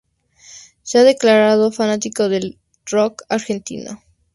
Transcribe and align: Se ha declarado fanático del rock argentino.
Se 0.81 0.97
ha 0.97 1.03
declarado 1.03 1.71
fanático 1.71 2.27
del 2.27 2.57
rock 2.89 3.21
argentino. 3.29 4.01